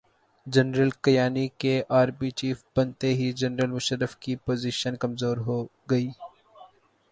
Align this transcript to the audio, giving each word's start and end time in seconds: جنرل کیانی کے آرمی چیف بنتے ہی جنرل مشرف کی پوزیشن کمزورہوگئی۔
جنرل 0.47 0.89
کیانی 1.03 1.47
کے 1.57 1.73
آرمی 1.89 2.29
چیف 2.31 2.63
بنتے 2.75 3.13
ہی 3.13 3.31
جنرل 3.33 3.69
مشرف 3.71 4.17
کی 4.17 4.35
پوزیشن 4.35 4.95
کمزورہوگئی۔ 4.95 6.07